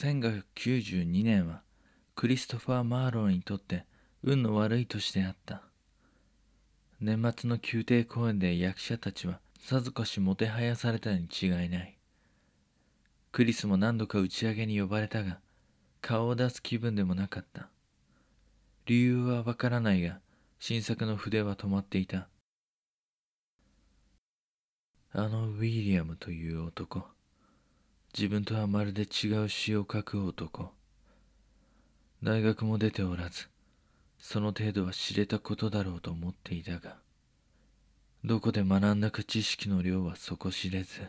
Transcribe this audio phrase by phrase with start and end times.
[0.00, 1.62] 1592年は
[2.14, 3.84] クリストファー・マーローにとって
[4.22, 5.62] 運の悪い年であった。
[7.00, 11.98] 年末の宮廷公演で役者たちはさぞかしもてはやされたに違いない。
[13.32, 15.40] クリスも何度か打ち上げに呼ばれたが
[16.00, 17.68] 顔を出す気分でもなかった。
[18.86, 20.20] 理由はわからないが
[20.60, 22.28] 新作の筆は止まっていた。
[25.10, 27.17] あのウィリアムという男。
[28.18, 30.72] 自分とはまるで違う詩を書く男。
[32.20, 33.46] 大学も出ておらず
[34.18, 36.96] その程度は知れたことだろうと思っていたが
[38.24, 41.06] どこで学んだか知識の量は底知れず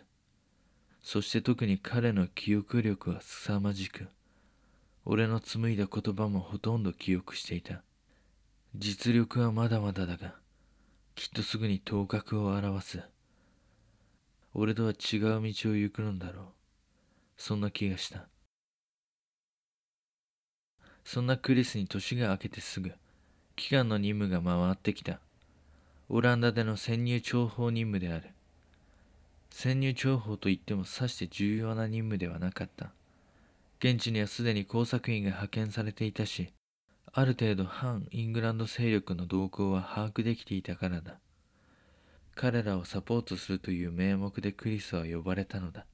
[1.01, 4.07] そして特に彼の記憶力は凄まじく
[5.03, 7.81] 俺の紡いだ言葉もほとんど記憶していた。
[8.75, 10.35] 実力はまだまだだが
[11.15, 13.01] きっとすぐに頭角を現す。
[14.53, 15.41] 俺とは違う道を
[15.73, 16.58] 行くのだろう。
[17.39, 18.27] そんな気がした。
[21.05, 22.91] そんなクリスに年が明けてすぐ
[23.55, 25.21] 期間の任務が回ってきた。
[26.09, 28.31] オランダでの潜入諜報任務である。
[29.51, 32.91] 潜入諜報といってもさして重要な任務ではなかった。
[33.79, 36.51] 現地にはすでに工作員が派遣されていたし
[37.13, 41.19] ある程度反イングランド勢力の動向は把握できていたからだ。
[42.35, 45.85] 彼らをサポートするという名目でクリスは呼ばれたのだ。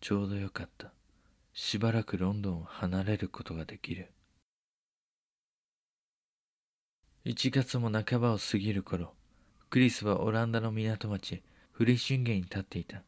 [0.00, 0.92] ちょうどよかった。
[1.52, 4.12] しばらくロンドンを離れることができる。
[7.24, 9.12] 1月も半ばを過ぎる頃
[9.68, 13.02] クリスはオランダの港町フリシュンゲンに立っていた。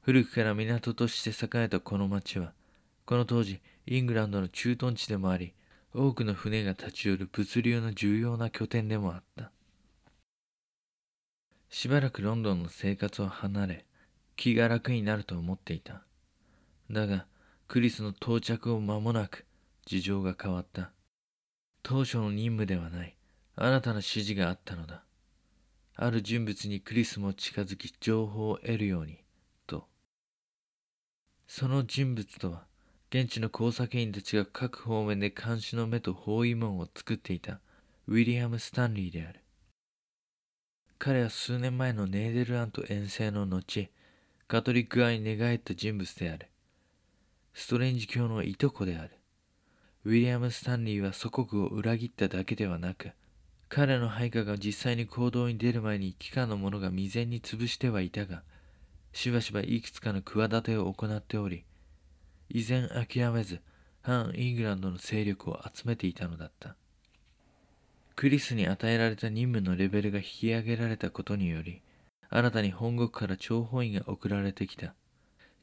[0.00, 2.54] 古くから港として栄えたこの町は
[3.04, 5.52] この当時イングランドの駐屯地でもあり
[5.92, 9.50] 多くの船が立ち寄る物流の重要な拠点でもあった。
[11.68, 13.84] しばらくロンドンの生活を離れ
[14.38, 16.04] 気が楽になると思っていた。
[16.90, 17.26] だが
[17.66, 19.44] クリスの到着を間もなく
[19.84, 20.92] 事情が変わった。
[21.82, 23.16] 当初の任務ではない。
[23.56, 25.02] 新たな指示があったのだ。
[25.96, 29.18] ある人物にクリスも近づき情報を得るように
[29.66, 29.88] と。
[31.48, 32.66] その人物とは
[33.10, 37.58] 現地の工作員たちが各方面で監視の目と包囲網を作っていた
[38.06, 39.40] ウィリアム・スタンリーである。
[41.00, 43.90] 彼は数年前のネーデルラント遠征の後
[44.48, 46.48] カトリック愛に寝返った人物である。
[47.52, 49.10] ストレンジ教のいとこである。
[50.06, 53.10] ウィリアム・スタンリーは祖国を裏切っただけではなく
[53.68, 58.42] 彼の配下が実際に行動に出る前に機関の者が未然に潰してはいたが
[59.12, 61.64] しばしばいくつかの企てを行っており
[62.48, 63.60] 依然諦めず
[64.00, 66.74] 反イングランドの勢力を集めていたのだった。
[68.16, 71.82] クリスに与えられた任務のレベルが引き上げられたことにより
[72.30, 74.94] 新たに本国から諜報員が送られてきた。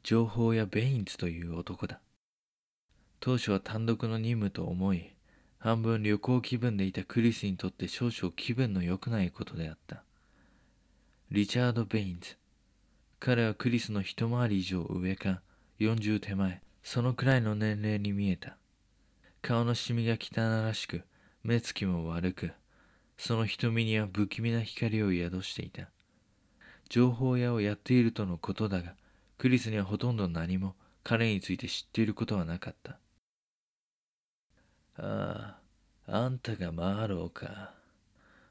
[0.04, 2.00] 情報やベインズという男だ。
[3.20, 5.16] 当初は単独の任務と思い
[5.58, 10.04] 半分旅行気分でいたクリスにとって少々気分の良くないことであった。
[11.32, 12.38] リチャード・ベインズ。
[13.20, 15.42] 彼はクリスの一回り以上上か
[15.80, 16.62] 40手前。
[16.84, 18.58] そのくらいの年齢に見えた。
[19.42, 21.04] 顔のシミが汚らしく
[21.44, 22.52] 目つきも悪く
[23.18, 25.90] その瞳には不気味な光を宿していた。
[26.90, 28.94] 情報屋をやっているとのことだが
[29.38, 32.98] クリスにはほとんど何も彼について知っていることはなかった。
[34.98, 35.58] あ
[36.08, 37.74] ああんたがマーローか。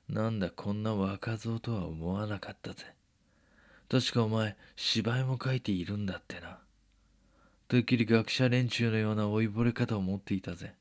[0.08, 2.84] なんだこんな若造とは思わなかったぜ。
[3.88, 6.58] 確かお前芝居も書いているんだってな。
[7.68, 10.74] てっきり学者連中のような老いぼれ方を持っていたぜ。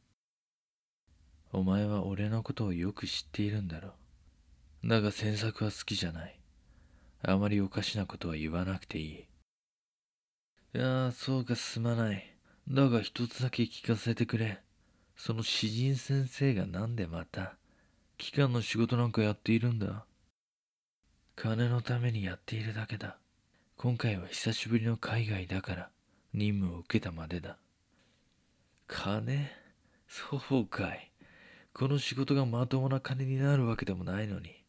[1.51, 3.93] お前は俺のことをよく知っているんだろ
[4.83, 4.89] う。
[4.89, 6.42] だが詮索は好きじゃない。
[7.25, 9.05] あまりおかしなことは言わなくていい。
[10.75, 12.35] いやあ、そうかすまない。
[12.69, 14.59] だが一つだけ聞かせてくれ。
[15.15, 17.55] その詩人先生がなんでまた、
[18.17, 20.05] 機関の仕事なんかやっているんだ
[21.35, 23.17] 金のためにやっているだけだ。
[23.77, 25.89] 今回は久しぶりの海外だから、
[26.33, 27.57] 任務を受けたまでだ。
[28.87, 29.49] 金？
[30.07, 31.11] そうかい。
[31.73, 34.62] この仕事がまともな金になるわけでもないのに。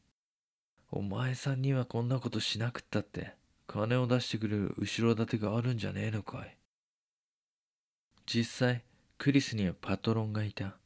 [0.97, 3.33] お前さんにはこんなことしなくったって、
[3.67, 6.57] 金を出してくれる後ろ盾があるんじゃねえのかい。
[8.27, 8.85] 実際、
[9.19, 10.77] クリスにはパトロンがいた。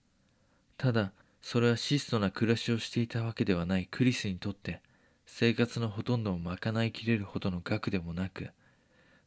[0.78, 1.12] ただ、
[1.42, 4.80] それは質素な暮らしをしていたわけではないクリスにとって、
[5.26, 8.48] 生活のほとんどを賄いきれるほどの額でもなく、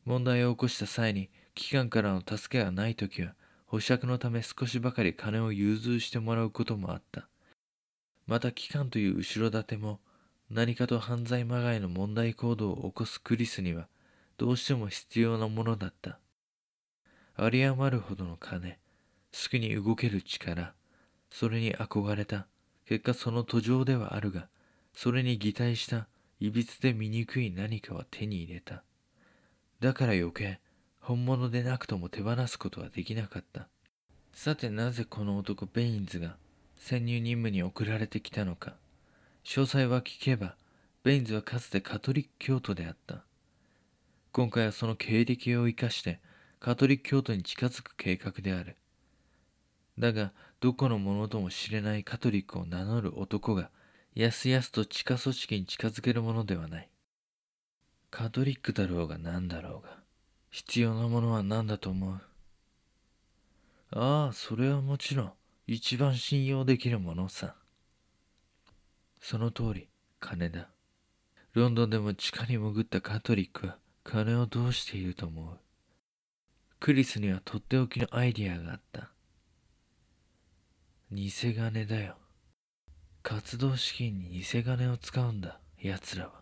[0.06, 3.36] 問題を起こした際に機関からの助けがないときは、
[3.68, 7.30] 保釈のため少しばかり金を融通してもらうこともあった。
[8.26, 10.00] また機関という後ろ盾も
[10.54, 13.88] 何かと犯罪まがいの問題行動を起こすクリスには
[14.38, 16.20] どうしても必要なものだった。
[17.40, 18.78] 有り余るほどの金
[19.32, 20.74] 好きに動ける力
[21.30, 22.48] それに憧れた。
[22.86, 24.50] 結果その途上ではあるが
[24.94, 26.10] それに擬態した
[26.42, 28.84] いびつで醜い何かは手に入れた。
[29.80, 30.60] だから余計
[31.00, 33.70] 本物でなくとも手放すことはできなかった。
[34.34, 36.36] さてなぜこの男ベインズが
[36.76, 38.81] 潜入任務に送られてきたのか。
[39.44, 40.56] 詳細は聞けば
[41.04, 43.24] ベインズはかつてカトリック教徒であった。
[44.32, 46.20] 今回はその経歴を生かして
[46.60, 48.78] カトリック教徒に近づく計画である。
[49.98, 53.72] だがどこのものとも知れないカトリックを名乗る男が
[54.16, 56.90] やすやすと地下組織に近づけるものではない。
[58.10, 59.98] カトリックだろうが何だろうが
[60.50, 62.22] 必要なものは何だと思う？
[63.94, 65.32] ああそれはもちろん
[65.66, 67.56] 一番信用できるものさ。
[69.22, 69.88] その通り
[70.20, 70.68] 金だ。
[71.54, 75.60] ロンドンでも地下に潜ったカトリックは金をどうしていると思う？
[76.80, 79.12] クリスにはとっておきのアイディアがあった。
[81.12, 82.16] 偽金だよ。
[83.22, 86.42] 活動資金に偽金を使うんだ奴らは。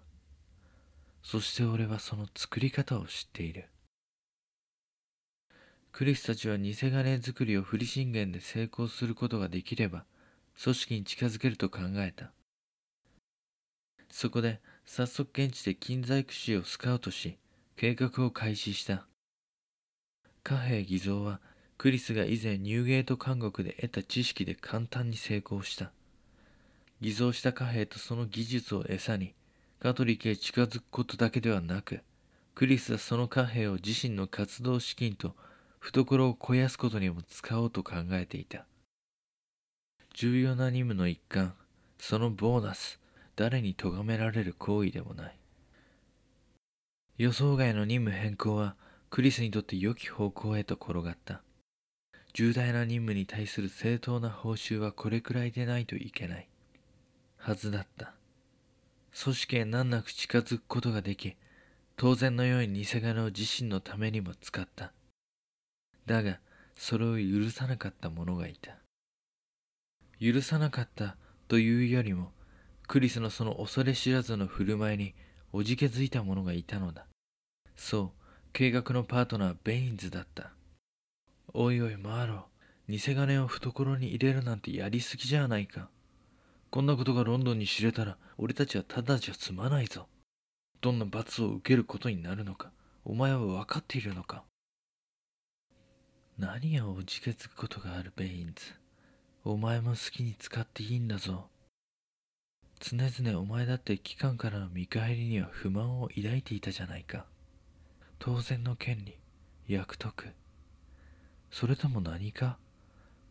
[1.21, 3.65] そして俺はその作り方を知っている。
[5.91, 10.05] クリスたちは偽金作りを振り信玄で成功することができれば
[10.63, 12.31] 組織に近づけると考えた。
[14.11, 17.37] そこで早速現地で金細工師をスカウトし
[17.75, 19.05] 計画を開始した。
[20.43, 21.39] 貨幣偽造は
[21.77, 25.91] クリスが以前ニューゲート監獄で得た知識で簡単に成功した。
[27.01, 29.33] 偽造した貨幣とその技術を餌に
[29.79, 32.01] カトリックへ近づくことだけではなく
[32.55, 35.33] クリスはその貨幣を自身の活動資金と
[35.79, 38.65] 懐を肥やすことにも使おうと考えていた。
[40.13, 41.53] 重要な任務の一環
[41.97, 42.99] そのボーナス
[43.39, 45.39] 誰に咎められる行為でもない。
[47.17, 48.75] 予想外の任務変更は
[49.09, 51.41] クリスにとって良き方向へと転がった。
[52.33, 56.49] 重大な任務に対する正当な報酬はこれくらいでないといけない。
[57.37, 58.13] はずだった。
[59.23, 61.37] 組織へ難なく近づくことができ
[61.95, 64.91] 当然のように偽金を自身のためにも使った。
[66.05, 66.39] だが
[66.73, 68.75] それを許さなかった者がいた。
[70.19, 71.15] 許さなかった
[71.47, 72.33] というよりも
[72.89, 75.13] クリスのその恐れ知らずの振る舞いに
[75.53, 77.05] おじけづいた者がいたのだ。
[77.75, 78.09] そう
[78.51, 80.53] 計画のパートナーベインズだった。
[81.53, 82.45] おいおいマーロ
[82.87, 85.87] 偽金を懐に入れるなんてやりすぎじゃないか。
[86.71, 90.07] こんなことがロンドンに知れたら俺たちはただじゃ済まないぞ。
[90.81, 92.71] どんな罰を受けることになるのか。
[93.05, 94.45] お前は分かっているのか。
[96.39, 98.73] 何をおじけつくことがあるベインズ。
[99.43, 101.49] お前も好きに使っていいんだぞ。
[102.79, 107.25] 常々お前だって機関からの見返りには不満を抱いていたじゃないか。
[108.19, 109.17] 当然の権利
[109.67, 110.27] 役得
[111.51, 112.57] それとも何か？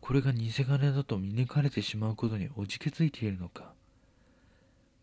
[0.01, 3.73] これが偽金だと見抜かれてしまうことにおじけついているのか？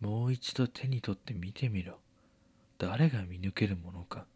[0.01, 1.99] もう一度手に取って見てみろ。
[2.79, 4.27] 誰が見抜けるものか？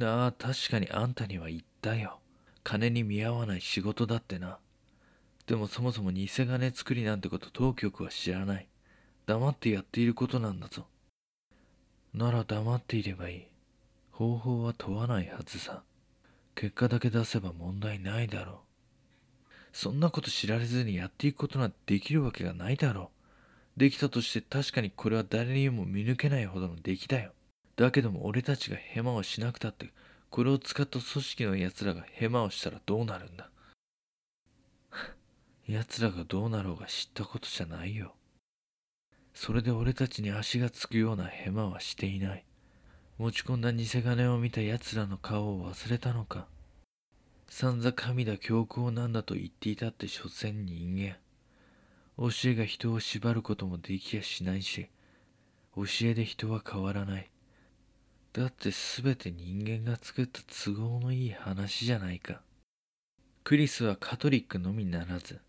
[0.00, 2.18] ああ確かにあんたには言ったよ。
[2.62, 4.58] 金に見合わない仕事だってな。
[5.46, 8.68] でもそもそも偽金作りなんてこと当局は知らない。
[9.26, 10.86] 黙ってやっていることなんだぞ。
[12.14, 13.46] なら黙っていればいい。
[14.10, 15.82] 方法は問わないはずさ。
[16.54, 18.56] 結果だけ出せば問題ないだろう。
[19.72, 23.10] そんなこと知られずにやっていくことなんてできるわけがないだろ
[23.76, 23.80] う。
[23.80, 27.32] できたとして確かにこれは誰にも見抜けないほどの出来だよ。
[27.76, 29.90] だけども俺たちがヘマをしなくたって
[30.30, 33.48] これを使った組織の奴らがヘマをしたらどうなるんだ。
[35.68, 38.14] 奴らがどうなろうが知ったことじゃないよ。
[39.34, 42.44] それで俺たちに足がつくようなヘマはしていない。
[43.18, 46.46] 持ち込んだ偽金を見た奴らの顔を忘れたのか。
[47.48, 51.16] 散々神だ強行なんだと言っていたって所詮人間。
[52.18, 54.88] 教えが人を縛ることもできやしないし
[55.74, 57.30] 教えで人は変わらない。
[58.32, 62.40] だって全て人間が作った都合のいい話じゃないか。
[63.44, 65.40] クリスはカトリックのみならず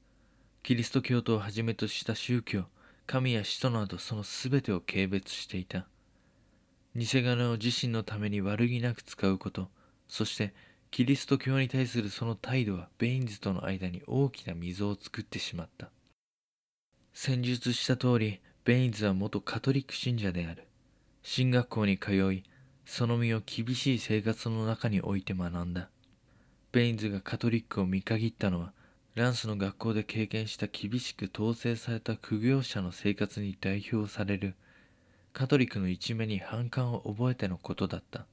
[0.64, 2.64] キリスト教徒をはじめとした宗教
[3.06, 5.88] 神や使徒などその全てを軽蔑していた。
[6.96, 9.68] 偽金を自身のために悪気なく使うこと
[10.08, 10.54] そして
[10.90, 15.90] キリスト教に対するその態度はベインズとの間に大きな溝を作ってしまった。
[17.14, 20.64] 戦術した通りベインズは元カトリック信者である。
[21.24, 22.44] 進学校に通い
[22.86, 25.90] その身を厳しい生活の中において学んだ。
[26.72, 28.72] ベインズがカトリックを見限ったのは
[29.16, 34.56] ランスの学校で経験した厳しく統制された苦行者の生活に代表される。
[35.34, 38.26] カトリックの一面に反感を覚えてのことだった。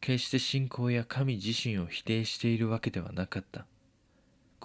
[0.00, 3.66] 決して信仰や神自身を否定しているわけではなかった。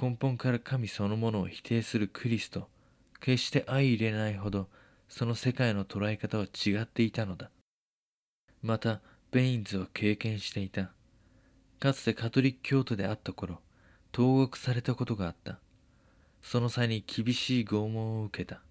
[0.01, 2.70] 根本から神そのものを否定するクリスト。
[3.20, 4.70] 決して相入れないほど
[5.10, 7.50] その世界の捉え方は違っていたのだ。
[8.62, 9.01] また
[9.32, 10.91] ベインズは経験していた。
[11.77, 13.60] かつてカトリック教徒であった頃
[14.11, 15.59] 投獄されたことがあった。
[16.41, 18.61] その際に厳しい拷問を受けた。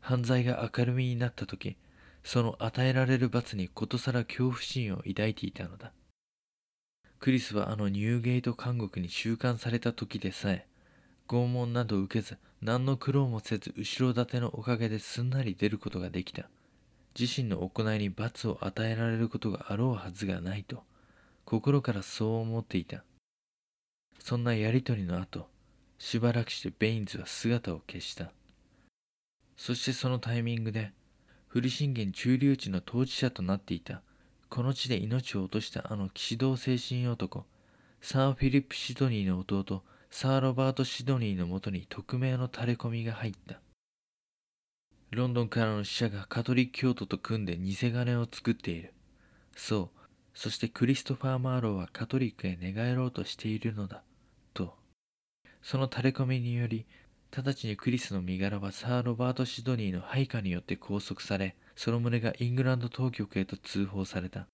[0.00, 1.76] 犯罪が明るみになった時
[2.24, 5.92] その与えられる罰にことさら恐怖心を抱いていたのだ。
[7.20, 10.66] クリスはあのニューゲート監獄に収監された時でさえ
[11.28, 16.48] 拷問など受けず何の苦労もせず後ろ盾のおかげですんなり出ることができた。
[17.18, 20.82] 自身の行いに罰を与えられることがあろうはずがないと
[21.44, 23.04] 心からそう思っていた。
[24.24, 25.48] そんなやりとりの後
[25.98, 28.30] しばらくしてベインズは姿を消した。
[29.56, 30.92] そしてそのタイミングで
[31.48, 34.00] フリシンゲン中流地の当事者となっていた
[34.48, 37.44] この地で命を落としたあの騎士道精神男
[38.00, 43.60] サー・フィリップ・シドニーの弟サー・ロバート・シドニーのもとに匿名の垂れ込みが入った。
[45.10, 48.94] ロンドンからの使者がカトリック教徒と組んで偽金を作っている。
[49.56, 49.98] そう。
[50.34, 54.02] そしてクリストファー・マーローはカトリックへ寝返ろうとしているのだ。
[55.62, 56.86] その垂れ込みにより
[57.34, 64.46] 直ちにクリスの身柄はサー・ロバート・シドニーの配下によって拘束され、その旨がイングランド当局へと通報された。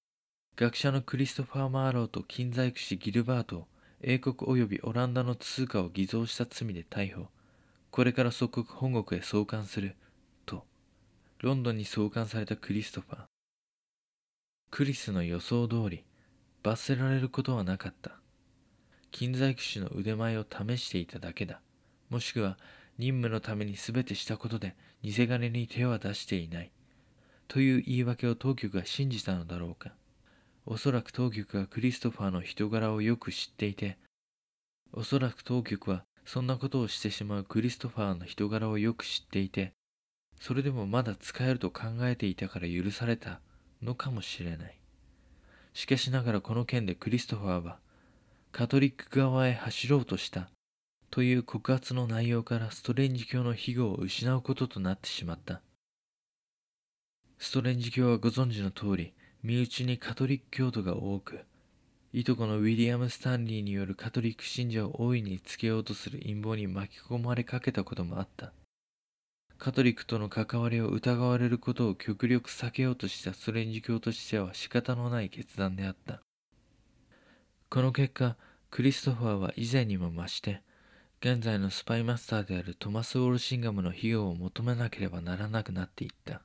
[0.55, 3.67] 学者のクリストファー・マーローと金細工師ギルバートを
[4.01, 7.27] 英国及びオランダの通貨を偽造した罪で逮捕。
[7.91, 9.97] これから即刻本国へ送還する。
[10.47, 10.65] と、
[11.41, 13.23] ロンドンに送還されたクリストファー。
[14.71, 16.05] クリスの予想通り、
[16.63, 18.18] 罰せられることはなかった。
[19.11, 21.61] 金細工師の腕前を試していただけだ。
[22.11, 22.59] もしくは
[22.99, 26.71] 任務のために全てしたことで偽金に手は出していない。
[27.47, 29.93] という言い訳を当局が信じたのだろうか。
[30.71, 33.97] おそらく当局はクリストファーの人柄をよく知っていて
[34.93, 39.73] おそらく当局はそんなことをしてしまうクリストファーの人柄をよく知っていて
[40.39, 43.41] それでもまだ使えると考えていたから許された
[43.83, 44.79] のかもしれない。
[45.73, 47.79] しかしながらこの件でクリストファーは
[48.51, 50.51] カトリック側へ走ろうとした
[51.11, 55.63] という告発の内容からストレンジ教の庇護を失うこととなってしまった。
[57.39, 61.41] ストレンジ教はご存知の通り、身内にカトリック教徒が多く、
[62.13, 68.53] いとこのウィリアム・スタンリーによるカトリック信者を大いにつけようとする陰謀に巻き込まれかけたこともあった。
[69.57, 76.21] カトリックとの関わりを疑われることを極力避けようとしたストレンジ教としては仕方のない決断であった。
[77.71, 78.37] この結果、
[78.71, 80.63] クリストファーは以前にも増して、
[81.21, 86.41] 現在のスパイマスターであるトマス・ウォルシンガムの費用を求めなければならなくなっていった。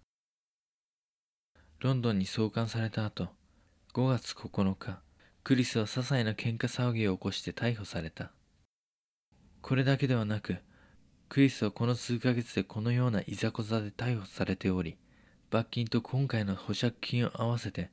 [1.79, 3.29] ロンドンに送還された後、
[3.93, 4.99] 5月9日、
[5.45, 8.33] クリスは些細な喧嘩騒ぎを起こして逮捕された。
[9.61, 10.57] これだけではなく、
[11.29, 14.97] クリスはこの数ヶ月でこのようないざこざで逮捕されており、
[15.49, 17.91] 罰金と今回の保釈金を合わせて、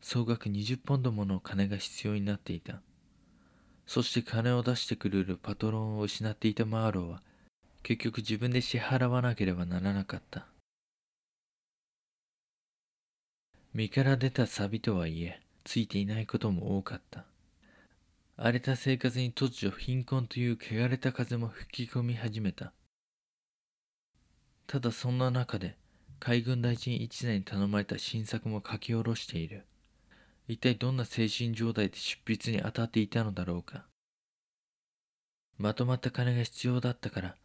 [0.00, 2.80] 総額20ポンドもの金が必要になっていた。
[3.86, 7.22] そして金を出してくれるパトロンを失っていたマーローは
[7.82, 10.46] 結局自分で支払わなければならなかった。
[13.74, 17.24] 身から出たサビとはいえついていないことも多かった。
[18.36, 22.72] 荒れた生活に突如貧困という汚れた風も吹き込み始めた。
[24.66, 25.76] ただそんな中で
[26.20, 29.64] 海軍大臣一年に頼まれた新作も書き下ろしている。
[30.48, 33.84] 一体どんな精神状態で執筆に当たっていたのだろうか。
[35.58, 37.36] まとまった金が必要だったから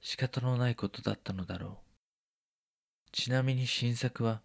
[0.00, 3.10] 仕方のないことだったのだろう。
[3.10, 4.42] ちなみに新作は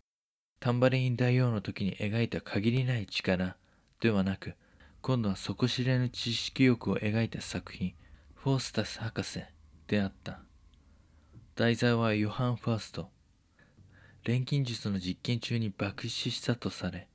[0.60, 3.56] タンバリン大王の時に描いた限りない力
[4.00, 4.56] ではなく
[5.02, 7.94] 今度は底知れぬ知識欲を描いた作品
[8.34, 9.44] フォースタス博士
[9.88, 10.40] であった。
[11.56, 13.10] 題材はヨハン・ファースト。
[14.24, 17.08] 錬金術の実験中に爆死したとされ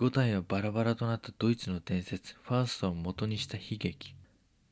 [0.00, 4.14] 5体はバラバラとなったドイツの伝説ファーストを元にした悲劇。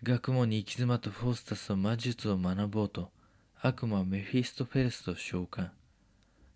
[0.02, 3.10] 学問に行き詰まったフォースタスは魔術を学ぼうと
[3.60, 5.68] 悪魔はメフィストフェレスと召喚。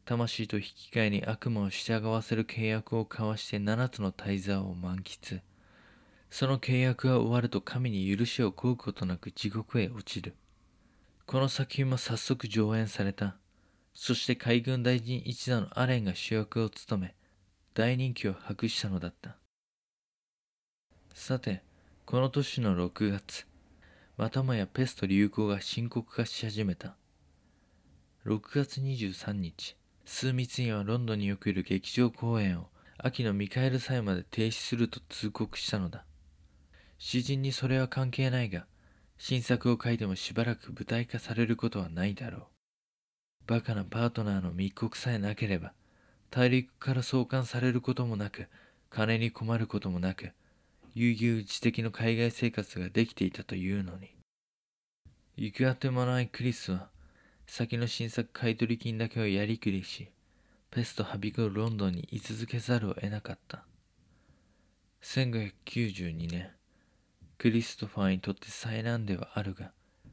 [0.07, 5.43] 魂と引き換えに悪魔を従わせる契約を交わして7つの大座を満喫。
[6.31, 10.35] その契約が終わると神に許しを請うことなく地獄へ落ちる。
[11.27, 13.37] この作品も早速上演された。
[13.93, 17.15] そして海軍大臣一座のアレンが主役を務め
[17.75, 19.37] 大人気を博したのだった。
[21.15, 21.63] さて
[22.05, 23.47] この年の6月
[24.19, 26.97] またもやペスト流行が深刻化し始めた。
[28.27, 29.75] 6月23日
[30.05, 32.67] 数密にはロンドンにおける劇場公演を
[32.99, 36.05] 秋のミカエル祭まで停止すると通告したのだ。
[36.99, 38.67] 詩人にそれは関係ないが
[39.17, 42.43] 新作を書いてもしばらく舞台化されることはないだろう。
[43.47, 45.73] バカなパートナーの密告さえなければ
[46.35, 48.47] 大陸から送還されることもなく
[48.89, 50.33] 金に困ることもなく
[50.95, 54.17] 悠々自適の海外生活ができていたというのに。
[55.37, 56.89] 行くあてもないクリスは
[57.47, 60.09] 先の新作買取金だけをやりくりし
[60.71, 63.67] ペストはびこるロンドンに居続けざるを得なかった。
[65.03, 66.49] 1592年
[67.37, 69.73] クリストファーにとって災難ではあるが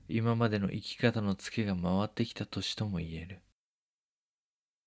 [0.09, 3.39] 今までの生き方のツケが回ってきた年とも言える。